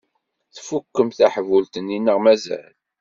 Tfukkemt 0.55 1.17
taḥbult-nni 1.19 1.97
neɣ 1.99 2.17
mazal? 2.25 2.73